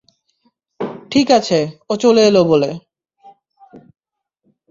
[1.11, 1.59] ঠিক আছে,
[1.89, 2.69] ও চলে এলো বলে।